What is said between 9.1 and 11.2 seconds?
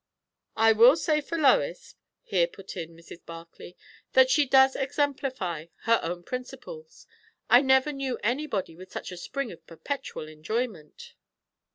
a spring of perpetual enjoyment."